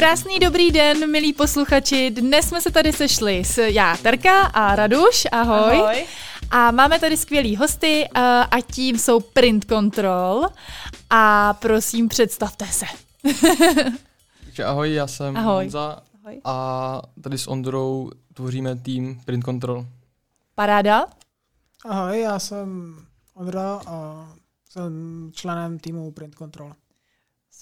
Krásný 0.00 0.38
dobrý 0.38 0.70
den, 0.70 1.10
milí 1.10 1.32
posluchači. 1.32 2.10
Dnes 2.10 2.48
jsme 2.48 2.60
se 2.60 2.70
tady 2.70 2.92
sešli 2.92 3.44
s 3.44 3.58
já, 3.58 3.96
Terka 3.96 4.42
a 4.42 4.76
Raduš. 4.76 5.26
Ahoj. 5.32 5.76
Ahoj. 5.76 6.06
A 6.50 6.70
máme 6.70 6.98
tady 6.98 7.16
skvělý 7.16 7.56
hosty 7.56 8.08
uh, 8.16 8.22
a 8.22 8.60
tím 8.72 8.98
jsou 8.98 9.20
Print 9.20 9.64
Control. 9.64 10.46
A 11.10 11.54
prosím, 11.54 12.08
představte 12.08 12.66
se. 12.66 12.86
Takže 14.44 14.64
ahoj, 14.64 14.94
já 14.94 15.06
jsem 15.06 15.36
Ahoj. 15.36 15.64
Honza 15.64 16.02
Ahoj. 16.24 16.40
a 16.44 17.02
tady 17.22 17.38
s 17.38 17.46
Ondrou 17.46 18.10
tvoříme 18.34 18.76
tým 18.76 19.20
Print 19.24 19.44
Control. 19.44 19.86
Paráda. 20.54 21.06
Ahoj, 21.84 22.20
já 22.20 22.38
jsem 22.38 22.96
Ondra 23.34 23.80
a 23.86 24.28
jsem 24.70 24.92
členem 25.34 25.78
týmu 25.78 26.12
Print 26.12 26.34
Control. 26.34 26.72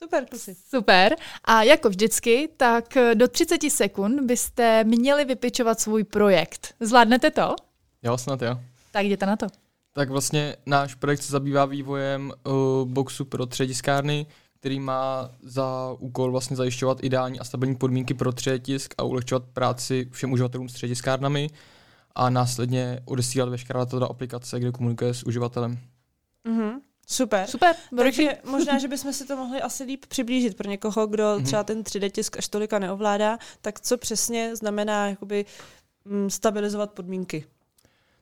Super, 0.03 0.27
kusy. 0.27 0.55
Super. 0.55 1.17
A 1.45 1.63
jako 1.63 1.89
vždycky, 1.89 2.49
tak 2.57 2.97
eh, 2.97 3.15
do 3.15 3.29
30 3.29 3.71
sekund 3.71 4.27
byste 4.27 4.85
měli 4.85 5.25
vypičovat 5.25 5.81
svůj 5.81 6.05
projekt. 6.05 6.75
Zvládnete 6.81 7.31
to? 7.31 7.57
Jo, 8.03 8.19
snad 8.19 8.43
jo. 8.43 8.61
Tak 8.93 9.07
jděte 9.07 9.27
na 9.27 9.37
to. 9.37 9.47
Tak 9.93 10.11
vlastně 10.11 10.57
náš 10.67 10.95
projekt 10.95 11.23
se 11.23 11.33
zabývá 11.33 11.65
vývojem 11.65 12.33
uh, 12.47 12.89
boxu 12.89 13.25
pro 13.25 13.47
třetiskárny, 13.47 14.27
který 14.61 14.81
má 14.81 15.31
za 15.43 15.97
úkol 15.99 16.31
vlastně 16.31 16.57
zajišťovat 16.57 17.05
ideální 17.05 17.41
a 17.41 17.45
stabilní 17.45 17.77
podmínky 17.77 18.15
pro 18.15 18.33
třetisk 18.33 18.95
a 18.99 19.03
ulehčovat 19.03 19.45
práci 19.53 20.09
všem 20.13 20.33
uživatelům 20.33 20.69
s 20.69 20.73
třetiskárnami 20.73 21.51
a 22.15 22.31
následně 22.31 23.01
odesílat 23.05 23.49
veškerá 23.49 23.81
data 23.81 23.99
do 23.99 24.11
aplikace, 24.11 24.61
kde 24.61 24.73
komunikuje 24.73 25.15
s 25.15 25.23
uživatelem. 25.23 25.79
Mhm. 26.45 26.88
Super. 27.11 27.47
Super. 27.47 27.75
Takže 27.97 28.37
možná, 28.51 28.79
že 28.79 28.89
bychom 28.89 29.13
si 29.13 29.27
to 29.27 29.37
mohli 29.37 29.61
asi 29.63 29.85
líp 29.85 30.07
přiblížit 30.09 30.57
pro 30.57 30.69
někoho, 30.71 31.07
kdo 31.07 31.35
Mhm. 31.37 31.45
třeba 31.45 31.65
ten 31.65 31.83
3D 31.83 32.11
tisk 32.11 32.37
až 32.39 32.49
tolika 32.49 32.79
neovládá, 32.79 33.39
tak 33.61 33.81
co 33.81 33.99
přesně 33.99 34.57
znamená 34.57 35.09
jakoby 35.09 35.45
mm, 36.05 36.31
stabilizovat 36.31 36.93
podmínky. 36.93 37.45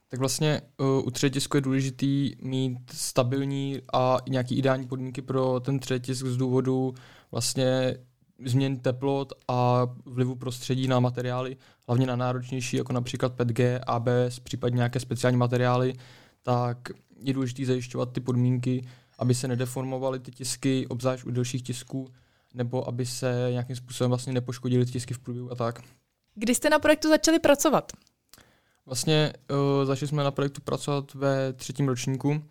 Tak 0.09 0.20
vlastně 0.20 0.61
uh, 0.81 0.87
u 1.07 1.11
třetisku 1.11 1.57
je 1.57 1.61
důležitý 1.61 2.33
mít 2.42 2.79
stabilní 2.95 3.81
a 3.92 4.19
nějaký 4.29 4.59
ideální 4.59 4.87
podmínky 4.87 5.23
pro 5.23 5.61
ten 5.61 5.79
třetisk 5.79 6.27
z 6.27 6.37
důvodu 6.37 6.95
vlastně 7.33 7.97
změn 8.45 8.79
teplot 8.79 9.33
a 9.48 9.87
vlivu 10.05 10.34
prostředí 10.34 10.89
na 10.89 11.01
materiály, 11.01 11.57
hlavně 11.87 12.07
na 12.07 12.17
náročnější, 12.17 12.77
jako 12.77 12.92
například 12.92 13.37
5G, 13.37 13.81
ABS, 13.87 14.39
případně 14.39 14.77
nějaké 14.77 15.01
speciální 15.01 15.37
materiály, 15.39 15.95
tak 16.42 16.79
je 17.20 17.33
důležité 17.33 17.64
zajišťovat 17.64 18.12
ty 18.12 18.20
podmínky, 18.20 18.89
aby 19.19 19.34
se 19.34 19.48
nedeformovaly 19.48 20.20
ty 20.20 20.31
tisky, 20.31 20.86
obzvlášť 20.86 21.25
u 21.25 21.31
delších 21.31 21.62
tisků, 21.62 22.12
nebo 22.55 22.89
aby 22.89 23.06
se 23.06 23.48
nějakým 23.50 23.77
způsobem 23.77 24.08
vlastně 24.08 24.33
nepoškodily 24.33 24.86
ty 24.86 24.92
tisky 24.92 25.14
v 25.14 25.19
průběhu 25.19 25.53
a 25.53 25.55
tak. 25.55 25.83
Kdy 26.34 26.55
jste 26.55 26.70
na 26.70 26.78
projektu 26.78 27.08
začali 27.08 27.39
pracovat? 27.39 27.92
Vlastně 28.86 29.33
uh, 29.50 29.84
začali 29.84 30.08
jsme 30.08 30.25
na 30.25 30.31
projektu 30.31 30.61
pracovat 30.61 31.14
ve 31.14 31.53
třetím 31.53 31.89
ročníku, 31.89 32.42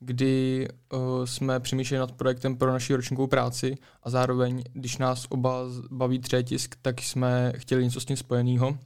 kdy 0.00 0.68
uh, 0.92 1.24
jsme 1.24 1.60
přemýšleli 1.60 1.98
nad 1.98 2.12
projektem 2.12 2.56
pro 2.56 2.72
naši 2.72 2.94
ročníkovou 2.94 3.26
práci 3.26 3.74
a 4.02 4.10
zároveň, 4.10 4.62
když 4.72 4.98
nás 4.98 5.26
oba 5.28 5.64
baví 5.90 6.18
třetisk, 6.18 6.74
tak 6.82 7.02
jsme 7.02 7.52
chtěli 7.56 7.84
něco 7.84 8.00
s 8.00 8.04
tím 8.04 8.16
spojeného. 8.16 8.78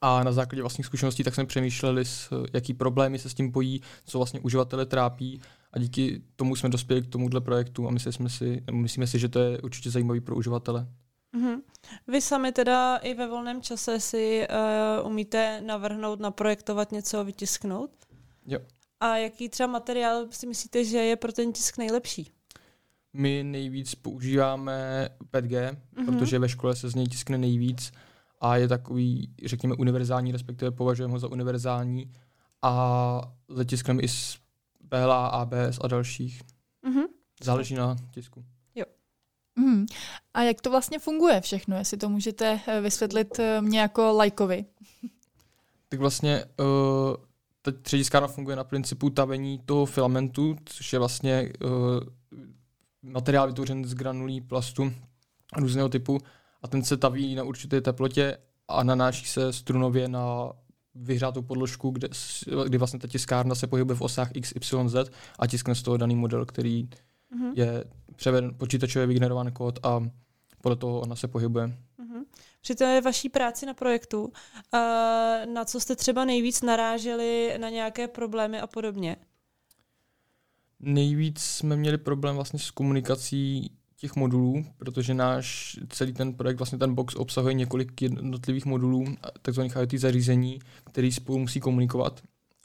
A 0.00 0.24
na 0.24 0.32
základě 0.32 0.62
vlastních 0.62 0.86
zkušeností 0.86 1.24
tak 1.24 1.34
jsme 1.34 1.46
přemýšleli, 1.46 2.04
s, 2.04 2.46
jaký 2.52 2.74
problémy 2.74 3.18
se 3.18 3.28
s 3.28 3.34
tím 3.34 3.52
pojí, 3.52 3.82
co 4.04 4.18
vlastně 4.18 4.40
uživatele 4.40 4.86
trápí 4.86 5.40
a 5.72 5.78
díky 5.78 6.22
tomu 6.36 6.56
jsme 6.56 6.68
dospěli 6.68 7.02
k 7.02 7.06
tomuhle 7.06 7.40
projektu 7.40 7.88
a 7.88 7.90
mysleli 7.90 8.12
jsme 8.12 8.28
si, 8.30 8.62
myslíme 8.72 9.06
si, 9.06 9.18
že 9.18 9.28
to 9.28 9.38
je 9.38 9.60
určitě 9.60 9.90
zajímavý 9.90 10.20
pro 10.20 10.36
uživatele. 10.36 10.86
Mhm. 11.32 11.60
Vy 12.08 12.20
sami 12.20 12.52
teda 12.52 12.96
i 12.96 13.14
ve 13.14 13.28
volném 13.28 13.62
čase 13.62 14.00
si 14.00 14.46
uh, 15.02 15.06
umíte 15.06 15.60
navrhnout, 15.66 16.20
naprojektovat 16.20 16.92
něco, 16.92 17.24
vytisknout? 17.24 17.90
Jo. 18.46 18.58
A 19.00 19.16
jaký 19.16 19.48
třeba 19.48 19.66
materiál 19.66 20.26
si 20.30 20.46
myslíte, 20.46 20.84
že 20.84 20.98
je 20.98 21.16
pro 21.16 21.32
ten 21.32 21.52
tisk 21.52 21.78
nejlepší? 21.78 22.30
My 23.12 23.42
nejvíc 23.44 23.94
používáme 23.94 25.08
5G, 25.30 25.76
Mhm. 25.96 26.06
protože 26.06 26.38
ve 26.38 26.48
škole 26.48 26.76
se 26.76 26.88
z 26.88 26.94
něj 26.94 27.06
tiskne 27.06 27.38
nejvíc 27.38 27.92
a 28.42 28.56
je 28.56 28.68
takový, 28.68 29.34
řekněme, 29.44 29.74
univerzální, 29.74 30.32
respektive 30.32 30.70
považujeme 30.70 31.12
ho 31.12 31.18
za 31.18 31.28
univerzální 31.28 32.12
a 32.62 33.20
letiskneme 33.48 34.02
i 34.02 34.08
z 34.08 34.38
PLA, 34.88 35.26
ABS 35.26 35.78
a 35.80 35.88
dalších. 35.88 36.42
Mhm. 36.82 37.04
Záleží 37.42 37.74
na 37.74 37.96
tisku. 38.10 38.44
Hmm. 39.56 39.86
A 40.34 40.42
jak 40.42 40.60
to 40.60 40.70
vlastně 40.70 40.98
funguje 40.98 41.40
všechno, 41.40 41.76
jestli 41.76 41.96
to 41.96 42.08
můžete 42.08 42.60
eh, 42.66 42.80
vysvětlit 42.80 43.38
eh, 43.38 43.60
mě 43.60 43.80
jako 43.80 44.12
lajkovi? 44.12 44.64
Tak 45.88 46.00
vlastně 46.00 46.44
uh, 46.44 46.66
ta 47.62 47.72
třetiskárna 47.82 48.28
funguje 48.28 48.56
na 48.56 48.64
principu 48.64 49.10
tavení 49.10 49.58
toho 49.58 49.86
filamentu, 49.86 50.56
což 50.64 50.92
je 50.92 50.98
vlastně 50.98 51.52
uh, 51.64 51.70
materiál 53.02 53.46
vytvořen 53.46 53.84
z 53.84 53.94
granulí 53.94 54.40
plastu 54.40 54.92
různého 55.56 55.88
typu 55.88 56.18
a 56.62 56.68
ten 56.68 56.82
se 56.84 56.96
taví 56.96 57.34
na 57.34 57.44
určité 57.44 57.80
teplotě 57.80 58.38
a 58.68 58.82
nanáší 58.82 59.26
se 59.26 59.52
strunově 59.52 60.08
na 60.08 60.52
vyhřátou 60.94 61.42
podložku, 61.42 61.90
kde, 61.90 62.08
kdy 62.66 62.78
vlastně 62.78 62.98
ta 62.98 63.08
tiskárna 63.08 63.54
se 63.54 63.66
pohybuje 63.66 63.96
v 63.96 64.02
osách 64.02 64.30
X, 64.34 64.52
Y, 64.56 64.88
Z 64.88 65.10
a 65.38 65.46
tiskne 65.46 65.74
z 65.74 65.82
toho 65.82 65.96
daný 65.96 66.16
model, 66.16 66.46
který 66.46 66.88
Mhm. 67.30 67.52
je 67.54 67.84
převeden 68.16 68.54
počítačově 68.56 69.06
vygenerovaný 69.06 69.52
kód 69.52 69.78
a 69.82 70.00
podle 70.62 70.76
toho 70.76 71.00
ona 71.00 71.16
se 71.16 71.28
pohybuje. 71.28 71.66
Mhm. 71.98 72.24
Při 72.60 72.74
té 72.74 73.00
vaší 73.00 73.28
práci 73.28 73.66
na 73.66 73.74
projektu, 73.74 74.24
uh, 74.24 74.30
na 75.54 75.64
co 75.64 75.80
jste 75.80 75.96
třeba 75.96 76.24
nejvíc 76.24 76.62
naráželi 76.62 77.54
na 77.60 77.68
nějaké 77.68 78.08
problémy 78.08 78.60
a 78.60 78.66
podobně? 78.66 79.16
Nejvíc 80.80 81.40
jsme 81.40 81.76
měli 81.76 81.98
problém 81.98 82.34
vlastně 82.34 82.58
s 82.58 82.70
komunikací 82.70 83.70
těch 84.02 84.16
modulů, 84.16 84.64
protože 84.76 85.14
náš 85.14 85.78
celý 85.88 86.12
ten 86.12 86.34
projekt, 86.34 86.56
vlastně 86.56 86.78
ten 86.78 86.94
box 86.94 87.14
obsahuje 87.14 87.54
několik 87.54 88.02
jednotlivých 88.02 88.64
modulů, 88.64 89.04
takzvaných 89.42 89.76
IoT 89.76 89.92
zařízení, 89.94 90.58
který 90.90 91.12
spolu 91.12 91.38
musí 91.38 91.60
komunikovat. 91.60 92.20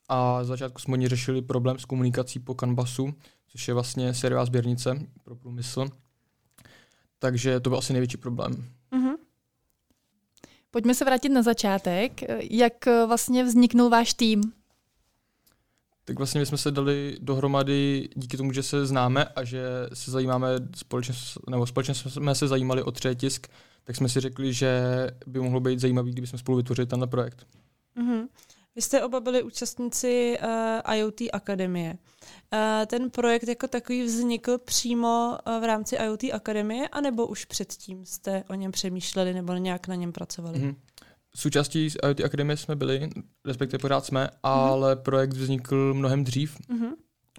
A 0.10 0.44
začátku 0.44 0.82
jsme 0.82 0.94
oni 0.94 1.08
řešili 1.08 1.42
problém 1.42 1.80
s 1.80 1.86
komunikací 1.86 2.40
po 2.40 2.56
Canvasu, 2.56 3.14
což 3.48 3.68
je 3.68 3.74
vlastně 3.74 4.14
sériová 4.14 4.46
sběrnice 4.46 5.08
pro 5.24 5.36
průmysl. 5.36 5.90
Takže 7.20 7.60
to 7.60 7.70
byl 7.70 7.80
asi 7.80 7.94
největší 7.94 8.18
problém. 8.18 8.66
Mhm. 8.92 9.16
Pojďme 10.72 10.94
se 10.94 11.06
vrátit 11.06 11.30
na 11.30 11.42
začátek. 11.42 12.22
Jak 12.52 12.88
eh, 12.88 13.06
vlastně 13.06 13.44
vzniknul 13.44 13.90
váš 13.90 14.14
tým? 14.14 14.42
Tak 16.08 16.18
vlastně 16.18 16.40
my 16.40 16.46
jsme 16.46 16.58
se 16.58 16.72
dali 16.72 17.18
dohromady 17.22 18.10
díky 18.16 18.38
tomu, 18.38 18.54
že 18.54 18.64
se 18.64 18.86
známe 18.86 19.26
a 19.26 19.44
že 19.44 19.62
se 19.94 20.12
zajímáme 20.12 20.48
společně, 20.76 21.14
nebo 21.50 21.66
společně 21.66 21.94
jsme 21.94 22.36
se 22.36 22.48
zajímali 22.48 22.84
o 22.84 22.92
třetisk, 22.92 23.48
tak 23.84 23.96
jsme 23.96 24.10
si 24.10 24.20
řekli, 24.20 24.54
že 24.54 24.82
by 25.28 25.40
mohlo 25.40 25.60
být 25.60 25.80
zajímavý, 25.80 26.12
kdybychom 26.12 26.40
spolu 26.40 26.58
vytvořili 26.58 26.88
tenhle 26.88 27.08
projekt. 27.08 27.48
Mhm. 27.96 28.28
Vy 28.76 28.82
jste 28.82 29.04
oba 29.04 29.20
byli 29.20 29.44
účastníci 29.44 30.38
uh, 30.44 30.96
IoT 30.96 31.22
Akademie. 31.34 31.98
Uh, 32.54 32.86
ten 32.86 33.10
projekt 33.10 33.48
jako 33.48 33.68
takový 33.68 34.04
vznikl 34.04 34.58
přímo 34.58 35.38
uh, 35.48 35.62
v 35.62 35.64
rámci 35.64 35.96
IoT 35.96 36.24
Akademie, 36.34 36.88
anebo 36.88 37.28
už 37.28 37.46
předtím 37.46 38.06
jste 38.06 38.44
o 38.50 38.54
něm 38.54 38.72
přemýšleli 38.72 39.34
nebo 39.34 39.54
nějak 39.54 39.88
na 39.88 39.96
něm 39.96 40.12
pracovali? 40.12 40.60
Mhm. 40.60 40.76
Součástí 41.42 41.88
IoT 42.04 42.22
Akademie 42.22 42.58
jsme 42.58 42.76
byli, 42.76 43.10
respektive 43.46 43.82
pořád 43.82 44.06
jsme, 44.06 44.30
ale 44.44 44.96
projekt 44.96 45.34
vznikl 45.34 45.94
mnohem 45.94 46.24
dřív, 46.24 46.58
Mhm. 46.70 46.88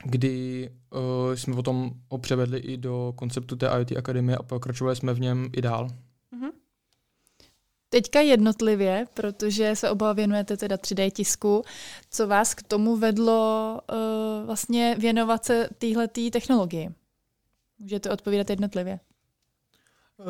kdy 0.04 0.70
uh, 0.92 1.34
jsme 1.34 1.54
potom 1.54 1.90
ho 2.10 2.18
převedli 2.18 2.58
i 2.58 2.76
do 2.76 3.12
konceptu 3.16 3.56
té 3.56 3.66
IoT 3.66 3.92
Akademie 3.96 4.36
a 4.36 4.42
pokračovali 4.42 4.96
jsme 4.96 5.14
v 5.14 5.20
něm 5.20 5.48
i 5.56 5.62
dál. 5.62 5.88
Mhm. 6.30 6.50
Teďka 7.88 8.20
jednotlivě, 8.20 9.06
protože 9.14 9.76
se 9.76 9.90
oba 9.90 10.12
věnujete 10.12 10.56
teda 10.56 10.76
3D 10.76 11.10
tisku, 11.10 11.62
co 12.10 12.26
vás 12.26 12.54
k 12.54 12.62
tomu 12.62 12.96
vedlo 12.96 13.80
uh, 13.92 14.46
vlastně 14.46 14.96
věnovat 14.98 15.44
se 15.44 15.68
téhletý 15.78 16.30
technologii? 16.30 16.90
Můžete 17.78 18.10
odpovídat 18.10 18.50
jednotlivě. 18.50 19.00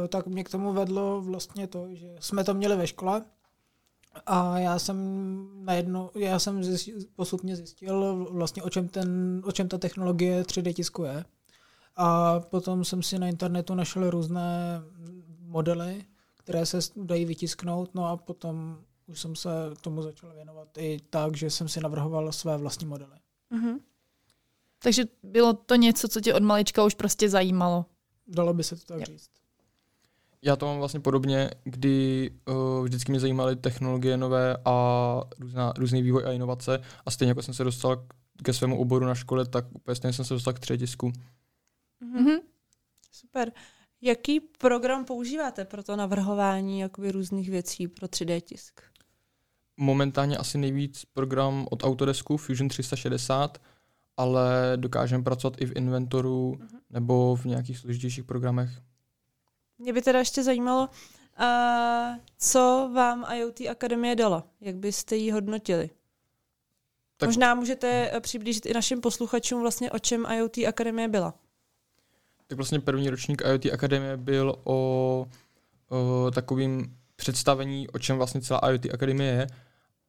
Eh, 0.04 0.08
Tak 0.08 0.26
mě 0.26 0.44
k 0.44 0.50
tomu 0.50 0.72
vedlo 0.72 1.20
vlastně 1.22 1.66
to, 1.66 1.88
že 1.94 2.08
jsme 2.20 2.44
to 2.44 2.54
měli 2.54 2.76
ve 2.76 2.87
škole 2.87 3.25
a 4.26 4.59
já 4.59 4.79
jsem 4.79 4.97
najednou, 5.65 6.11
já 6.15 6.38
jsem 6.38 6.65
zjistil, 6.65 6.99
postupně 7.17 7.56
zjistil 7.56 8.26
vlastně 8.31 8.62
o 8.62 8.70
čem, 8.70 8.88
ten, 8.88 9.43
o 9.44 9.53
čem 9.53 9.69
ta 9.69 9.79
technologie 9.79 10.43
3D 10.43 10.73
tisku 10.73 11.05
je. 11.05 11.25
A 11.97 12.41
potom 12.41 12.85
jsem 12.85 13.03
si 13.03 13.19
na 13.19 13.29
internetu 13.29 13.75
našel 13.75 14.11
různé 14.11 14.81
modely, 15.41 16.05
které 16.37 16.67
se 16.67 16.79
dají 16.97 17.25
vytisknout, 17.25 17.94
no 17.94 18.06
a 18.06 18.17
potom 18.17 18.79
už 19.06 19.20
jsem 19.20 19.37
se 19.37 19.50
tomu 19.81 20.03
začal 20.03 20.32
věnovat 20.35 20.79
i 20.79 21.00
tak, 21.11 21.37
že 21.37 21.50
jsem 21.50 21.69
si 21.69 21.81
navrhoval 21.81 22.32
své 22.32 22.56
vlastní 22.56 22.87
modely. 22.87 23.17
Mhm. 23.50 23.79
Takže 24.82 25.05
bylo 25.23 25.53
to 25.53 25.75
něco, 25.75 26.09
co 26.09 26.20
tě 26.20 26.35
od 26.35 26.43
malička 26.43 26.85
už 26.85 26.94
prostě 26.94 27.29
zajímalo. 27.29 27.85
Dalo 28.26 28.55
by 28.55 28.65
se 28.65 28.76
to 28.76 28.85
tak 28.85 28.99
Jo. 28.99 29.05
říct. 29.06 29.31
Já 30.43 30.56
to 30.56 30.67
mám 30.67 30.79
vlastně 30.79 31.00
podobně, 31.00 31.50
kdy 31.64 32.31
uh, 32.49 32.85
vždycky 32.85 33.12
mě 33.12 33.20
zajímaly 33.20 33.56
technologie 33.56 34.17
nové 34.17 34.56
a 34.64 35.20
různá, 35.38 35.73
různý 35.79 36.02
vývoj 36.02 36.25
a 36.26 36.32
inovace 36.32 36.81
a 37.06 37.11
stejně 37.11 37.31
jako 37.31 37.43
jsem 37.43 37.55
se 37.55 37.64
dostal 37.64 38.06
ke 38.43 38.52
svému 38.52 38.79
oboru 38.79 39.06
na 39.06 39.14
škole, 39.14 39.46
tak 39.46 39.64
úplně 39.75 39.94
stejně 39.94 40.12
jsem 40.12 40.25
se 40.25 40.35
dostal 40.35 40.52
k 40.52 40.58
třetisku. 40.58 41.12
Mm-hmm. 42.02 42.40
Super. 43.12 43.52
Jaký 44.00 44.40
program 44.40 45.05
používáte 45.05 45.64
pro 45.64 45.82
to 45.82 45.96
navrhování 45.96 46.81
jakoby 46.81 47.12
různých 47.12 47.50
věcí 47.50 47.88
pro 47.88 48.06
3D 48.06 48.41
tisk? 48.41 48.81
Momentálně 49.76 50.37
asi 50.37 50.58
nejvíc 50.58 51.05
program 51.05 51.67
od 51.70 51.82
Autodesku 51.82 52.37
Fusion 52.37 52.69
360, 52.69 53.58
ale 54.17 54.73
dokážeme 54.76 55.25
pracovat 55.25 55.61
i 55.61 55.67
v 55.67 55.76
Inventoru 55.76 56.52
uh-huh. 56.52 56.79
nebo 56.91 57.37
v 57.37 57.44
nějakých 57.44 57.79
složitějších 57.79 58.25
programech. 58.25 58.70
Mě 59.78 59.92
by 59.92 60.02
teda 60.02 60.19
ještě 60.19 60.42
zajímalo, 60.42 60.88
uh, 61.40 62.16
co 62.38 62.90
vám 62.94 63.26
IoT 63.34 63.60
Akademie 63.70 64.16
dala? 64.16 64.46
Jak 64.60 64.76
byste 64.76 65.16
ji 65.16 65.30
hodnotili? 65.30 65.90
Tak... 67.16 67.28
Možná 67.28 67.54
můžete 67.54 68.10
eh, 68.12 68.20
přiblížit 68.20 68.66
i 68.66 68.75
našim 68.75 69.00
posluchačům 69.00 69.60
vlastně, 69.60 69.90
o 69.90 69.98
čem 69.98 70.26
IoT 70.34 70.58
Akademie 70.58 71.08
byla. 71.08 71.34
Tak 72.46 72.56
vlastně 72.56 72.80
první 72.80 73.10
ročník 73.10 73.42
IoT 73.42 73.66
Akademie 73.66 74.16
byl 74.16 74.56
o, 74.64 75.26
o 75.88 76.31
takovým 76.31 76.96
představení, 77.16 77.88
o 77.88 77.98
čem 77.98 78.16
vlastně 78.16 78.40
celá 78.40 78.60
IoT 78.70 78.86
Akademie 78.94 79.32
je, 79.32 79.46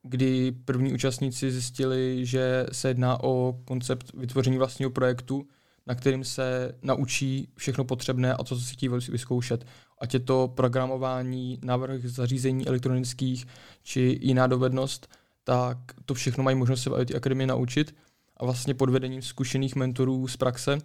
kdy 0.04 0.52
první 0.66 0.94
účastníci 0.94 1.52
zjistili, 1.52 2.26
že 2.26 2.66
se 2.72 2.88
jedná 2.88 3.24
o 3.24 3.56
koncept 3.66 4.14
vytvoření 4.14 4.58
vlastního 4.58 4.92
projektu, 4.92 5.48
na 5.90 5.96
kterým 5.96 6.24
se 6.24 6.72
naučí 6.82 7.50
všechno 7.56 7.84
potřebné 7.84 8.34
a 8.34 8.44
co 8.44 8.60
si 8.60 8.74
chtějí 8.74 8.90
vyzkoušet. 8.90 9.66
Ať 10.02 10.14
je 10.14 10.20
to 10.20 10.48
programování, 10.56 11.60
návrh 11.64 12.06
zařízení 12.06 12.68
elektronických 12.68 13.46
či 13.84 14.20
jiná 14.22 14.48
dovednost, 14.48 15.08
tak 15.44 15.78
to 16.06 16.14
všechno 16.14 16.44
mají 16.44 16.58
možnost 16.58 16.84
se 16.84 16.90
v 16.90 17.02
IT 17.02 17.16
Akademii 17.16 17.48
naučit 17.48 17.96
a 18.38 18.46
vlastně 18.46 18.74
pod 18.74 18.90
vedením 18.90 19.22
zkušených 19.22 19.76
mentorů 19.76 20.28
z 20.28 20.38
praxe, 20.38 20.78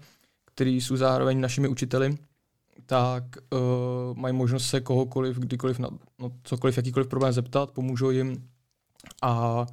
kteří 0.47 0.81
jsou 0.81 0.97
zároveň 0.97 1.41
našimi 1.41 1.69
učiteli, 1.69 2.19
tak 2.87 3.25
uh, 3.51 3.59
mají 4.17 4.35
možnost 4.35 4.67
se 4.67 4.81
kohokoliv, 4.81 5.39
kdykoliv, 5.39 5.79
na 5.79 5.89
no, 6.19 6.33
cokoliv, 6.45 6.77
jakýkoliv 6.77 7.09
problém 7.09 7.33
zeptat, 7.33 7.71
pomůžou 7.71 8.11
jim 8.11 8.49
a 9.23 9.67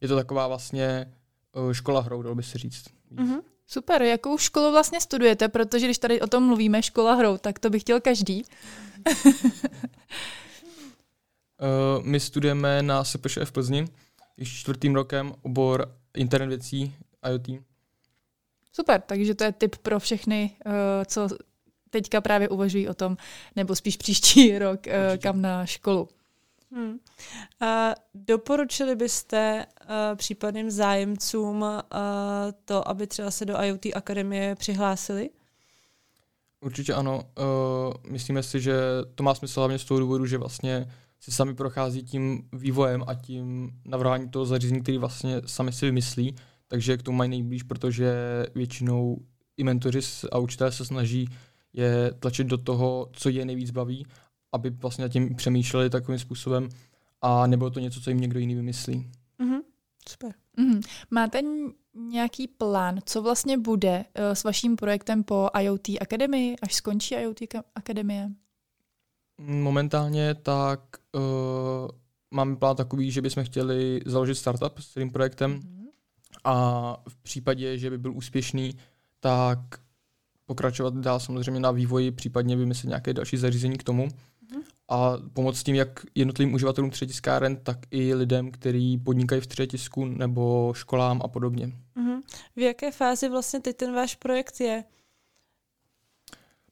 je 0.00 0.08
to 0.08 0.16
taková 0.16 0.48
vlastně 0.48 1.12
uh, 1.56 1.72
škola 1.72 2.00
hrou, 2.00 2.22
dalo 2.22 2.34
by 2.34 2.42
se 2.42 2.58
říct. 2.58 2.84
Mm-hmm. 3.14 3.51
Super, 3.66 4.02
jakou 4.02 4.38
školu 4.38 4.72
vlastně 4.72 5.00
studujete, 5.00 5.48
protože 5.48 5.86
když 5.86 5.98
tady 5.98 6.20
o 6.20 6.26
tom 6.26 6.44
mluvíme, 6.44 6.82
škola 6.82 7.14
hrou, 7.14 7.36
tak 7.36 7.58
to 7.58 7.70
by 7.70 7.80
chtěl 7.80 8.00
každý. 8.00 8.42
uh, 9.18 9.22
my 12.02 12.20
studujeme 12.20 12.82
na 12.82 13.04
SPŠ 13.04 13.38
v 13.44 13.52
Plzni, 13.52 13.88
již 14.36 14.60
čtvrtým 14.60 14.94
rokem 14.94 15.34
obor 15.42 15.94
internet 16.14 16.48
věcí 16.48 16.94
IoT. 17.30 17.62
Super, 18.72 19.00
takže 19.00 19.34
to 19.34 19.44
je 19.44 19.52
tip 19.52 19.76
pro 19.76 20.00
všechny, 20.00 20.56
uh, 20.66 20.72
co 21.06 21.28
teďka 21.90 22.20
právě 22.20 22.48
uvažují 22.48 22.88
o 22.88 22.94
tom, 22.94 23.16
nebo 23.56 23.76
spíš 23.76 23.96
příští 23.96 24.58
rok, 24.58 24.80
uh, 24.86 25.16
kam 25.16 25.42
na 25.42 25.66
školu. 25.66 26.08
Hmm. 26.74 26.98
A 27.60 27.94
doporučili 28.14 28.96
byste 28.96 29.66
uh, 29.66 30.16
případným 30.16 30.70
zájemcům 30.70 31.62
uh, 31.62 31.72
to, 32.64 32.88
aby 32.88 33.06
třeba 33.06 33.30
se 33.30 33.44
do 33.44 33.62
IoT 33.62 33.86
Akademie 33.94 34.54
přihlásili? 34.54 35.30
Určitě 36.60 36.94
ano. 36.94 37.22
Uh, 37.38 38.12
myslíme 38.12 38.42
si, 38.42 38.60
že 38.60 38.74
to 39.14 39.22
má 39.22 39.34
smysl 39.34 39.60
hlavně 39.60 39.78
z 39.78 39.84
toho 39.84 40.00
důvodu, 40.00 40.26
že 40.26 40.38
vlastně 40.38 40.86
si 41.20 41.32
sami 41.32 41.54
prochází 41.54 42.02
tím 42.02 42.48
vývojem 42.52 43.04
a 43.06 43.14
tím 43.14 43.70
navrhováním 43.84 44.28
toho 44.28 44.46
zařízení, 44.46 44.82
který 44.82 44.98
vlastně 44.98 45.42
sami 45.46 45.72
si 45.72 45.86
vymyslí, 45.86 46.36
takže 46.68 46.96
k 46.96 47.02
tomu 47.02 47.18
mají 47.18 47.30
nejblíž, 47.30 47.62
protože 47.62 48.12
většinou 48.54 49.18
i 49.56 49.64
mentoři 49.64 50.00
a 50.32 50.38
učitelé 50.38 50.72
se 50.72 50.84
snaží 50.84 51.28
je 51.72 52.10
tlačit 52.18 52.46
do 52.46 52.58
toho, 52.58 53.08
co 53.12 53.28
je 53.28 53.44
nejvíc 53.44 53.70
baví 53.70 54.06
aby 54.52 54.70
vlastně 54.70 55.08
tím 55.08 55.34
přemýšleli 55.34 55.90
takovým 55.90 56.18
způsobem 56.18 56.68
a 57.22 57.46
nebo 57.46 57.70
to 57.70 57.80
něco, 57.80 58.00
co 58.00 58.10
jim 58.10 58.20
někdo 58.20 58.38
jiný 58.38 58.54
vymyslí. 58.54 59.10
Mm-hmm. 59.40 59.60
Super. 60.08 60.34
Mm-hmm. 60.58 60.82
Máte 61.10 61.42
nějaký 61.94 62.48
plán, 62.48 62.98
co 63.06 63.22
vlastně 63.22 63.58
bude 63.58 64.04
uh, 64.18 64.24
s 64.32 64.44
vaším 64.44 64.76
projektem 64.76 65.24
po 65.24 65.48
IoT 65.60 65.88
Akademii, 66.00 66.56
až 66.62 66.74
skončí 66.74 67.14
IoT 67.14 67.38
Akademie? 67.74 68.30
Momentálně 69.38 70.34
tak 70.34 70.80
uh, 71.12 71.22
máme 72.30 72.56
plán 72.56 72.76
takový, 72.76 73.10
že 73.10 73.22
bychom 73.22 73.44
chtěli 73.44 74.00
založit 74.06 74.34
startup 74.34 74.78
s 74.78 74.94
tím 74.94 75.10
projektem 75.10 75.60
mm-hmm. 75.60 75.86
a 76.44 76.96
v 77.08 77.16
případě, 77.16 77.78
že 77.78 77.90
by 77.90 77.98
byl 77.98 78.12
úspěšný, 78.12 78.76
tak 79.20 79.58
pokračovat 80.46 80.94
dál 80.94 81.20
samozřejmě 81.20 81.60
na 81.60 81.70
vývoji, 81.70 82.10
případně 82.10 82.56
vymyslet 82.56 82.88
nějaké 82.88 83.14
další 83.14 83.36
zařízení 83.36 83.78
k 83.78 83.82
tomu 83.82 84.08
a 84.92 85.18
pomoct 85.32 85.62
tím 85.62 85.74
jak 85.74 86.00
jednotlivým 86.14 86.54
uživatelům 86.54 86.90
třetiskáren, 86.90 87.56
tak 87.56 87.78
i 87.90 88.14
lidem, 88.14 88.50
kteří 88.50 88.98
podnikají 88.98 89.40
v 89.40 89.46
třetisku 89.46 90.04
nebo 90.04 90.72
školám 90.76 91.20
a 91.24 91.28
podobně. 91.28 91.66
Mm-hmm. 91.66 92.20
V 92.56 92.60
jaké 92.60 92.92
fázi 92.92 93.28
vlastně 93.28 93.60
teď 93.60 93.76
ten 93.76 93.94
váš 93.94 94.14
projekt 94.14 94.60
je? 94.60 94.84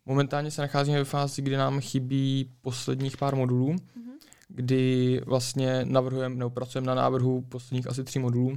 Momentálně 0.06 0.50
se 0.50 0.62
nacházíme 0.62 0.99
ve 0.99 1.05
fázi, 1.05 1.43
kdy 1.43 1.56
nám 1.56 1.81
chybí 1.81 2.50
posledních 2.61 3.17
pár 3.17 3.37
modulů, 3.37 3.72
mm-hmm. 3.72 4.19
kdy 4.49 5.20
vlastně 5.26 5.84
navrhujeme 5.84 6.34
nebo 6.34 6.50
pracujeme 6.50 6.87
na 6.87 6.94
návrhu 6.94 7.40
posledních 7.40 7.87
asi 7.87 8.05
tří 8.05 8.19
modulů 8.19 8.56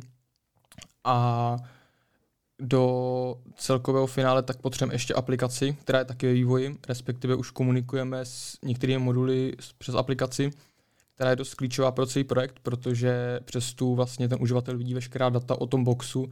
a 1.04 1.58
do 2.62 3.36
celkového 3.56 4.08
finále 4.08 4.44
tak 4.44 4.62
potřebujeme 4.62 4.96
ještě 4.96 5.14
aplikaci, 5.14 5.78
která 5.82 6.00
je 6.00 6.06
taky 6.06 6.28
ve 6.28 6.34
vývoji, 6.34 6.78
respektive 6.88 7.36
už 7.36 7.52
komunikujeme 7.52 8.26
s 8.26 8.58
některými 8.64 9.04
moduly 9.04 9.54
přes 9.78 9.96
aplikaci, 9.96 10.52
která 11.16 11.30
je 11.30 11.36
dost 11.36 11.54
klíčová 11.54 11.92
pro 11.92 12.06
celý 12.06 12.24
projekt, 12.24 12.60
protože 12.64 13.40
přes 13.46 13.74
tu 13.74 13.96
vlastně 13.96 14.30
ten 14.30 14.38
uživatel 14.42 14.78
vidí 14.78 14.94
veškerá 14.94 15.30
data 15.30 15.62
o 15.62 15.68
tom 15.68 15.84
boxu 15.84 16.30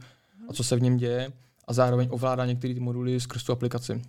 a 0.48 0.52
co 0.52 0.64
se 0.64 0.76
v 0.76 0.82
něm 0.82 0.96
děje 0.96 1.32
a 1.66 1.72
zároveň 1.72 2.08
ovládá 2.10 2.46
některé 2.46 2.74
ty 2.74 2.80
moduly 2.80 3.20
skrz 3.20 3.44
tu 3.44 3.52
aplikaci. 3.52 4.02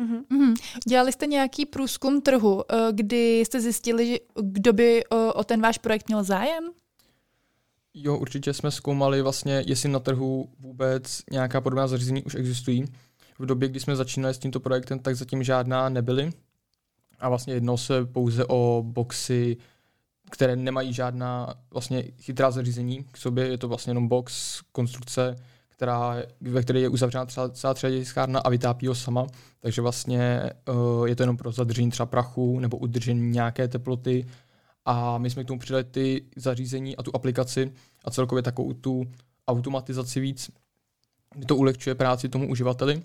Mm-hmm. 0.00 0.54
Dělali 0.88 1.12
jste 1.12 1.26
nějaký 1.26 1.66
průzkum 1.66 2.20
trhu, 2.20 2.62
eh, 2.72 2.92
kdy 2.92 3.40
jste 3.40 3.60
zjistili, 3.60 4.06
že 4.06 4.16
kdo 4.42 4.72
by 4.72 5.04
o 5.34 5.44
ten 5.44 5.60
váš 5.60 5.78
projekt 5.78 6.08
měl 6.08 6.24
zájem? 6.24 6.64
Jo, 7.98 8.16
určitě 8.16 8.52
jsme 8.52 8.70
zkoumali 8.70 9.22
vlastně, 9.22 9.64
jestli 9.66 9.88
na 9.88 9.98
trhu 9.98 10.48
vůbec 10.60 11.22
nějaká 11.30 11.60
podobná 11.60 11.86
zařízení 11.86 12.22
už 12.22 12.34
existují. 12.34 12.84
V 13.38 13.46
době, 13.46 13.68
kdy 13.68 13.80
jsme 13.80 13.96
začínali 13.96 14.34
s 14.34 14.38
tímto 14.38 14.60
projektem, 14.60 14.98
tak 14.98 15.16
zatím 15.16 15.42
žádná 15.42 15.88
nebyly. 15.88 16.30
A 17.18 17.28
vlastně 17.28 17.54
jednou 17.54 17.76
se 17.76 18.06
pouze 18.06 18.44
o 18.44 18.82
boxy, 18.86 19.56
které 20.30 20.56
nemají 20.56 20.92
žádná 20.92 21.54
vlastně 21.70 22.02
chytrá 22.20 22.50
zařízení 22.50 23.04
k 23.10 23.16
sobě. 23.16 23.46
Je 23.48 23.58
to 23.58 23.68
vlastně 23.68 23.90
jenom 23.90 24.08
box, 24.08 24.60
konstrukce, 24.72 25.36
která, 25.68 26.16
ve 26.40 26.62
které 26.62 26.80
je 26.80 26.88
uzavřena 26.88 27.26
celá 27.26 27.74
třeba 27.74 28.40
a 28.44 28.50
vytápí 28.50 28.86
ho 28.86 28.94
sama. 28.94 29.26
Takže 29.60 29.82
vlastně 29.82 30.50
uh, 30.68 31.08
je 31.08 31.16
to 31.16 31.22
jenom 31.22 31.36
pro 31.36 31.52
zadržení 31.52 31.90
třeba 31.90 32.06
prachu 32.06 32.60
nebo 32.60 32.76
udržení 32.76 33.30
nějaké 33.30 33.68
teploty 33.68 34.26
a 34.86 35.18
my 35.18 35.30
jsme 35.30 35.44
k 35.44 35.46
tomu 35.46 35.60
přidali 35.60 35.84
ty 35.84 36.24
zařízení 36.36 36.96
a 36.96 37.02
tu 37.02 37.10
aplikaci 37.14 37.72
a 38.04 38.10
celkově 38.10 38.42
takovou 38.42 38.72
tu 38.72 39.04
automatizaci 39.48 40.20
víc, 40.20 40.50
kdy 41.34 41.46
to 41.46 41.56
ulehčuje 41.56 41.94
práci 41.94 42.28
tomu 42.28 42.50
uživateli. 42.50 43.02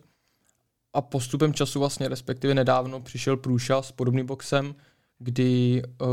A 0.93 1.01
postupem 1.01 1.53
času 1.53 1.79
vlastně, 1.79 2.07
respektive 2.07 2.53
nedávno, 2.53 3.01
přišel 3.01 3.37
Průša 3.37 3.81
s 3.81 3.91
podobným 3.91 4.25
boxem, 4.25 4.75
kdy 5.19 5.81
uh, 6.01 6.07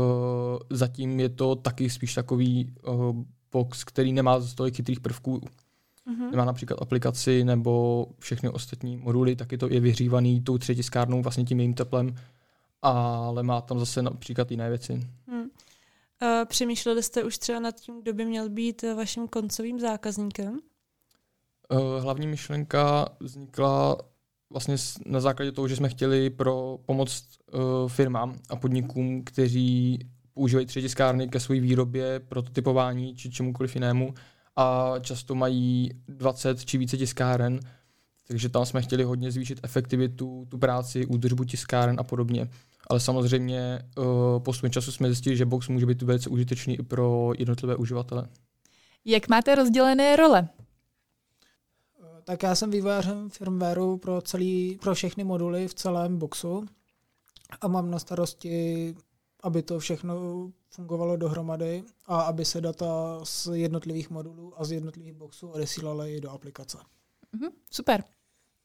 zatím 0.69 1.19
je 1.19 1.29
to 1.29 1.55
taky 1.55 1.89
spíš 1.89 2.13
takový 2.13 2.73
uh, 2.87 3.15
box, 3.51 3.83
který 3.83 4.13
nemá 4.13 4.39
tolik 4.55 4.75
chytrých 4.75 4.99
prvků. 4.99 5.37
Mm-hmm. 5.37 6.31
Nemá 6.31 6.45
například 6.45 6.81
aplikaci 6.81 7.43
nebo 7.43 8.05
všechny 8.19 8.49
ostatní 8.49 8.97
moduly, 8.97 9.35
taky 9.35 9.57
to 9.57 9.67
je 9.73 9.79
vyhřívaný 9.79 10.41
tou 10.41 10.57
třetiskárnou, 10.57 11.21
vlastně 11.21 11.43
tím 11.43 11.59
jejím 11.59 11.73
teplem, 11.73 12.15
ale 12.81 13.43
má 13.43 13.61
tam 13.61 13.79
zase 13.79 14.01
například 14.01 14.51
jiné 14.51 14.69
věci. 14.69 15.07
Uh, 15.27 15.38
přemýšleli 16.45 17.03
jste 17.03 17.23
už 17.23 17.37
třeba 17.37 17.59
nad 17.59 17.79
tím, 17.79 18.01
kdo 18.01 18.13
by 18.13 18.25
měl 18.25 18.49
být 18.49 18.83
eh, 18.83 18.93
vaším 18.93 19.27
koncovým 19.27 19.79
zákazníkem? 19.79 20.59
Uh, 21.71 22.03
hlavní 22.03 22.27
myšlenka 22.27 23.09
vznikla 23.19 23.97
vlastně 24.49 24.75
na 25.05 25.19
základě 25.19 25.51
toho, 25.51 25.67
že 25.67 25.75
jsme 25.75 25.89
chtěli 25.89 26.29
pro 26.29 26.79
pomoc 26.85 27.23
uh, 27.53 27.89
firmám 27.89 28.35
a 28.49 28.55
podnikům, 28.55 29.23
kteří 29.23 29.99
používají 30.33 30.65
třetí 30.65 30.89
skárny 30.89 31.27
ke 31.27 31.39
své 31.39 31.59
výrobě, 31.59 32.19
prototypování 32.19 33.15
či 33.15 33.29
čemukoliv 33.31 33.75
jinému 33.75 34.13
a 34.55 34.93
často 35.01 35.35
mají 35.35 35.91
20 36.07 36.65
či 36.65 36.77
více 36.77 36.97
tiskáren, 36.97 37.59
takže 38.27 38.49
tam 38.49 38.65
jsme 38.65 38.81
chtěli 38.81 39.03
hodně 39.03 39.31
zvýšit 39.31 39.59
efektivitu, 39.63 40.45
tu 40.49 40.57
práci, 40.57 41.05
údržbu 41.05 41.43
tiskáren 41.43 41.95
a 41.99 42.03
podobně 42.03 42.49
ale 42.89 42.99
samozřejmě 42.99 43.79
uh, 43.97 44.05
postupem 44.39 44.71
času 44.71 44.91
jsme 44.91 45.07
zjistili, 45.07 45.37
že 45.37 45.45
box 45.45 45.67
může 45.67 45.85
být 45.85 46.01
velice 46.01 46.29
užitečný 46.29 46.79
i 46.79 46.83
pro 46.83 47.31
jednotlivé 47.37 47.75
uživatele. 47.75 48.27
Jak 49.05 49.27
máte 49.27 49.55
rozdělené 49.55 50.15
role? 50.15 50.49
Tak 52.23 52.43
já 52.43 52.55
jsem 52.55 52.71
vývojářem 52.71 53.29
firmwareu 53.29 53.97
pro, 53.97 54.21
celý, 54.21 54.77
pro 54.81 54.95
všechny 54.95 55.23
moduly 55.23 55.67
v 55.67 55.73
celém 55.73 56.17
boxu 56.17 56.65
a 57.61 57.67
mám 57.67 57.91
na 57.91 57.99
starosti, 57.99 58.95
aby 59.43 59.61
to 59.63 59.79
všechno 59.79 60.15
fungovalo 60.69 61.17
dohromady 61.17 61.83
a 62.05 62.21
aby 62.21 62.45
se 62.45 62.61
data 62.61 63.19
z 63.23 63.47
jednotlivých 63.53 64.09
modulů 64.09 64.53
a 64.61 64.65
z 64.65 64.71
jednotlivých 64.71 65.13
boxů 65.13 65.49
odesílaly 65.49 66.21
do 66.21 66.29
aplikace. 66.29 66.77
Mhm, 67.31 67.49
super. 67.71 68.03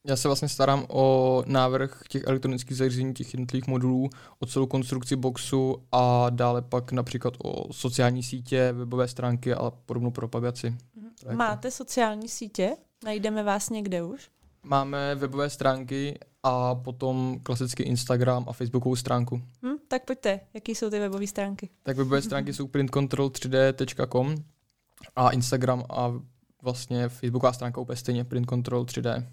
Já 0.07 0.17
se 0.17 0.29
vlastně 0.29 0.49
starám 0.49 0.87
o 0.89 1.43
návrh 1.47 2.03
těch 2.09 2.23
elektronických 2.27 2.77
zařízení, 2.77 3.15
těch 3.15 3.35
jednotlivých 3.35 3.67
modulů, 3.67 4.11
o 4.39 4.47
celou 4.47 4.67
konstrukci 4.67 5.17
boxu 5.17 5.83
a 5.93 6.31
dále 6.31 6.63
pak 6.63 6.93
například 6.93 7.35
o 7.45 7.73
sociální 7.73 8.23
sítě, 8.23 8.73
webové 8.73 9.09
stránky 9.09 9.55
a 9.55 9.71
podobnou 9.71 10.11
propagaci. 10.11 10.77
Mhm. 10.97 11.37
Máte 11.37 11.71
sociální 11.71 12.29
sítě? 12.29 12.77
Najdeme 13.05 13.43
vás 13.43 13.71
někde 13.71 14.03
už? 14.03 14.31
Máme 14.63 15.15
webové 15.15 15.51
stránky 15.51 16.19
a 16.43 16.75
potom 16.75 17.39
klasicky 17.43 17.83
Instagram 17.83 18.45
a 18.49 18.53
Facebookovou 18.53 18.97
stránku. 18.97 19.43
Hm, 19.63 19.77
tak 19.89 20.05
pojďte, 20.05 20.41
jaký 20.55 20.75
jsou 20.75 20.91
ty 20.91 20.99
webové 20.99 21.27
stránky? 21.27 21.69
Tak 21.83 21.97
webové 21.97 22.23
stránky 22.23 22.53
jsou 22.53 22.67
printcontrol3d.com 22.67 24.35
a 25.17 25.31
Instagram 25.31 25.85
a 25.91 26.13
vlastně 26.63 27.09
Facebooková 27.09 27.53
stránka 27.53 27.81
úplně 27.81 27.97
stejně 27.97 28.25
printcontrol3d. 28.25 29.27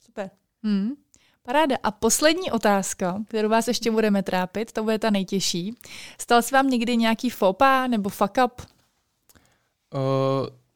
Super. 0.00 0.30
Hmm. 0.62 0.90
Paráda. 1.42 1.76
A 1.82 1.90
poslední 1.90 2.50
otázka, 2.50 3.22
kterou 3.28 3.48
vás 3.48 3.68
ještě 3.68 3.90
budeme 3.90 4.22
trápit, 4.22 4.72
to 4.72 4.82
bude 4.82 4.98
ta 4.98 5.10
nejtěžší. 5.10 5.74
Stal 6.20 6.42
se 6.42 6.56
vám 6.56 6.70
někdy 6.70 6.96
nějaký 6.96 7.30
fopa 7.30 7.86
nebo 7.86 8.08
fuck 8.08 8.34
up? 8.44 8.60
Uh, 8.60 10.00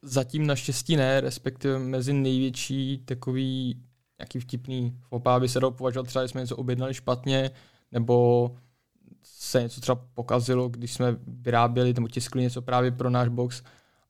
zatím 0.02 0.46
naštěstí 0.46 0.96
ne, 0.96 1.20
respektive 1.20 1.78
mezi 1.78 2.12
největší 2.12 2.98
takový 3.04 3.82
nějaký 4.18 4.40
vtipný 4.40 4.98
fopa 5.08 5.40
by 5.40 5.48
se 5.48 5.60
dalo 5.60 5.70
považovat 5.70 6.06
třeba, 6.06 6.24
že 6.24 6.28
jsme 6.28 6.40
něco 6.40 6.56
objednali 6.56 6.94
špatně, 6.94 7.50
nebo 7.92 8.50
se 9.22 9.62
něco 9.62 9.80
třeba 9.80 10.00
pokazilo, 10.14 10.68
když 10.68 10.92
jsme 10.92 11.16
vyráběli 11.26 11.92
nebo 11.92 12.08
tiskli 12.08 12.42
něco 12.42 12.62
právě 12.62 12.90
pro 12.90 13.10
náš 13.10 13.28
box, 13.28 13.62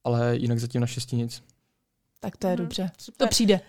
ale 0.04 0.36
jinak 0.36 0.58
zatím 0.58 0.80
naštěstí 0.80 1.16
nic. 1.16 1.42
Tak 2.24 2.36
to 2.36 2.46
je 2.46 2.52
hmm, 2.52 2.64
dobře. 2.64 2.90
Super. 2.98 3.28
To 3.28 3.30
přijde. 3.30 3.60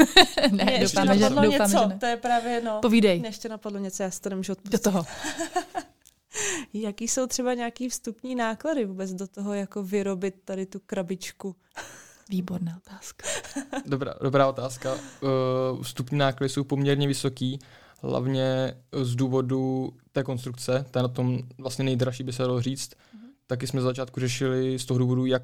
ne, 0.50 0.64
Mě 0.64 0.78
doufám, 0.80 1.18
že, 1.18 1.28
doufám, 1.28 1.50
něco, 1.50 1.68
že 1.68 1.86
ne. 1.86 1.98
To 1.98 2.06
je 2.06 2.16
právě, 2.16 2.60
no. 2.60 2.78
Povídej. 2.82 3.18
Mě 3.18 3.28
ještě 3.28 3.48
napadlo 3.48 3.78
něco, 3.78 4.02
já 4.02 4.10
si 4.10 4.20
to 4.20 4.28
nemůžu 4.28 4.52
odpustit. 4.52 4.72
Do 4.72 4.90
toho. 4.90 5.06
Jaký 6.72 7.08
jsou 7.08 7.26
třeba 7.26 7.54
nějaký 7.54 7.88
vstupní 7.88 8.34
náklady 8.34 8.84
vůbec 8.84 9.12
do 9.12 9.26
toho, 9.26 9.54
jako 9.54 9.82
vyrobit 9.82 10.34
tady 10.44 10.66
tu 10.66 10.80
krabičku? 10.86 11.56
Výborná 12.28 12.80
otázka. 12.86 13.26
Dobrá, 13.86 14.14
dobrá 14.22 14.48
otázka. 14.48 14.94
Uh, 14.94 15.82
vstupní 15.82 16.18
náklady 16.18 16.48
jsou 16.48 16.64
poměrně 16.64 17.08
vysoký, 17.08 17.58
hlavně 18.02 18.76
z 19.02 19.14
důvodu 19.14 19.92
té 20.12 20.22
konstrukce, 20.22 20.84
to 20.90 20.98
je 20.98 21.02
na 21.02 21.08
tom 21.08 21.38
vlastně 21.58 21.84
nejdražší, 21.84 22.22
by 22.22 22.32
se 22.32 22.42
dalo 22.42 22.62
říct. 22.62 22.90
Mm-hmm. 22.90 23.28
Taky 23.46 23.66
jsme 23.66 23.80
za 23.80 23.86
začátku 23.88 24.20
řešili 24.20 24.78
z 24.78 24.84
toho 24.84 24.98
důvodu, 24.98 25.26
jak 25.26 25.42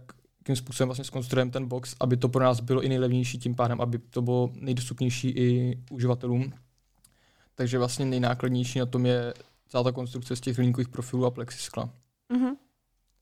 jakým 0.51 0.65
způsobem 0.65 0.89
vlastně 0.89 1.05
skonstruujeme 1.05 1.51
ten 1.51 1.67
box, 1.67 1.95
aby 2.01 2.17
to 2.17 2.29
pro 2.29 2.45
nás 2.45 2.61
bylo 2.61 2.83
i 2.83 2.89
nejlevnější, 2.89 3.39
tím 3.39 3.55
pádem, 3.55 3.81
aby 3.81 3.99
to 3.99 4.23
bylo 4.23 4.51
nejdostupnější 4.55 5.29
i 5.29 5.79
uživatelům. 5.91 6.53
Takže 7.55 7.79
vlastně 7.79 8.07
nejnákladnější 8.07 8.79
na 8.79 8.87
tom 8.87 9.07
je 9.07 9.35
celá 9.69 9.85
ta 9.85 9.93
konstrukce 9.93 10.37
z 10.37 10.41
těch 10.41 10.57
hliníkových 10.57 10.89
profilů 10.89 11.27
a 11.27 11.31
plexiskla. 11.31 11.91
Mm-hmm. 12.31 12.57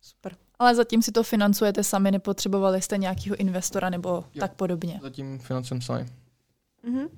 Super. 0.00 0.36
Ale 0.58 0.74
zatím 0.74 1.02
si 1.02 1.12
to 1.12 1.22
financujete 1.22 1.84
sami, 1.84 2.10
nepotřebovali 2.10 2.82
jste 2.82 2.98
nějakého 2.98 3.36
investora 3.36 3.90
nebo 3.90 4.08
jo, 4.08 4.40
tak 4.40 4.54
podobně? 4.54 5.00
Zatím 5.02 5.38
financujeme 5.38 5.82
sami. 5.82 6.06
Mm-hmm. 6.84 7.08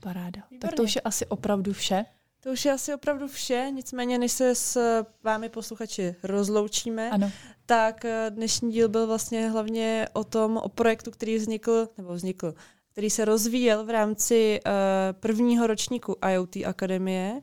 Paráda. 0.00 0.42
Výborně. 0.50 0.58
Tak 0.58 0.74
to 0.74 0.82
už 0.82 0.94
je 0.94 1.00
asi 1.00 1.26
opravdu 1.26 1.72
vše. 1.72 2.04
To 2.40 2.50
už 2.50 2.64
je 2.64 2.72
asi 2.72 2.94
opravdu 2.94 3.28
vše, 3.28 3.70
nicméně 3.74 4.18
než 4.18 4.32
se 4.32 4.54
s 4.54 5.04
vámi 5.24 5.48
posluchači 5.48 6.14
rozloučíme, 6.22 7.10
ano. 7.10 7.32
Tak 7.68 8.04
eh, 8.04 8.26
dnešní 8.30 8.72
díl 8.72 8.88
byl 8.88 9.06
vlastně 9.06 9.50
hlavně 9.50 10.08
o 10.12 10.24
tom, 10.24 10.56
o 10.56 10.68
projektu, 10.68 11.10
který 11.10 11.36
vznikl, 11.36 11.88
nebo 11.98 12.14
vznikl, 12.14 12.54
který 12.92 13.10
se 13.10 13.24
rozvíjel 13.24 13.84
v 13.84 13.90
rámci 13.90 14.60
uh, 14.66 14.72
prvního 15.20 15.66
ročníku 15.66 16.16
IoT 16.30 16.56
Akademie 16.66 17.40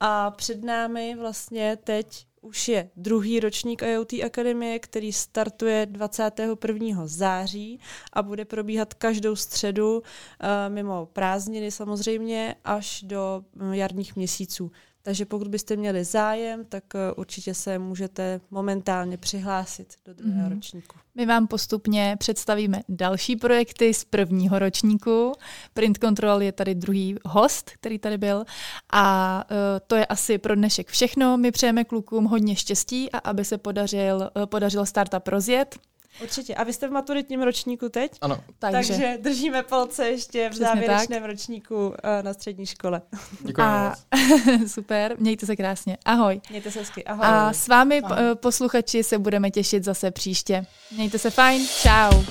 a 0.00 0.30
před 0.30 0.64
námi 0.64 1.16
vlastně 1.18 1.78
teď 1.84 2.26
už 2.40 2.68
je 2.68 2.90
druhý 2.96 3.40
ročník 3.40 3.82
IoT 3.82 4.12
Akademie, 4.12 4.78
který 4.78 5.12
startuje 5.12 5.86
21. 5.86 7.06
září 7.06 7.80
a 8.12 8.22
bude 8.22 8.44
probíhat 8.44 8.94
každou 8.94 9.36
středu, 9.36 10.02
eh, 10.40 10.68
mimo 10.68 11.06
prázdniny 11.06 11.70
samozřejmě, 11.70 12.56
až 12.64 13.02
do 13.02 13.44
jarních 13.72 14.16
měsíců. 14.16 14.70
Takže 15.06 15.24
pokud 15.24 15.48
byste 15.48 15.76
měli 15.76 16.04
zájem, 16.04 16.64
tak 16.64 16.84
eh, 16.94 17.12
určitě 17.12 17.54
se 17.54 17.78
můžete 17.78 18.40
momentálně 18.50 19.16
přihlásit 19.16 19.94
do 20.06 20.14
druhého 20.14 20.48
mm-hmm. 20.48 20.54
ročníku. 20.54 20.96
My 21.14 21.26
vám 21.26 21.46
postupně 21.46 22.16
představíme 22.18 22.82
další 22.88 23.36
projekty 23.36 23.94
z 23.94 24.04
prvního 24.04 24.58
ročníku. 24.58 25.32
Print 25.74 25.98
Control 25.98 26.42
je 26.42 26.52
tady 26.52 26.74
druhý 26.74 27.16
host, 27.24 27.70
který 27.70 27.98
tady 27.98 28.18
byl. 28.18 28.44
A 28.92 29.44
uh, 29.50 29.56
to 29.86 29.96
je 29.96 30.06
asi 30.06 30.38
pro 30.38 30.54
dnešek 30.54 30.88
všechno. 30.88 31.36
My 31.36 31.50
přejeme 31.52 31.84
klukům 31.84 32.24
hodně 32.24 32.56
štěstí 32.56 33.12
a 33.12 33.18
aby 33.18 33.44
se 33.44 33.58
podařil, 33.58 34.30
uh, 34.36 34.46
podařil 34.46 34.86
startup 34.86 35.28
rozjet. 35.28 35.78
Určitě. 36.22 36.54
A 36.54 36.64
vy 36.64 36.72
jste 36.72 36.88
v 36.88 36.90
maturitním 36.90 37.42
ročníku 37.42 37.88
teď? 37.88 38.12
Ano. 38.20 38.40
Takže, 38.58 38.88
Takže 38.92 39.18
držíme 39.20 39.62
palce 39.62 40.08
ještě 40.08 40.46
v 40.48 40.50
Přesně 40.50 40.66
závěrečném 40.66 41.22
tak. 41.22 41.30
ročníku 41.30 41.86
uh, 41.86 41.94
na 42.22 42.34
střední 42.34 42.66
škole. 42.66 43.02
Děkuji 43.40 43.62
A, 43.62 43.94
super, 44.66 45.16
mějte 45.18 45.46
se 45.46 45.56
krásně. 45.56 45.96
Ahoj. 46.04 46.40
Mějte 46.50 46.70
se 46.70 46.78
hezky. 46.78 47.04
Ahoj. 47.04 47.26
A 47.26 47.52
s 47.52 47.68
vámi 47.68 48.00
Ahoj. 48.02 48.18
posluchači 48.34 49.02
se 49.04 49.18
budeme 49.18 49.50
těšit 49.50 49.84
zase 49.84 50.10
příště. 50.10 50.66
Mějte 50.96 51.18
se 51.18 51.30
fajn. 51.30 51.66
Ciao. 51.66 52.24